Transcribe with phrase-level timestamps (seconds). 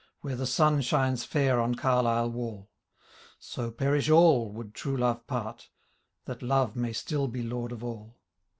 [0.21, 3.03] Where the sun shine« fair on Carlisle wall:^
[3.39, 5.69] So perish all would true love part.
[6.25, 8.17] That Love may still be lord of all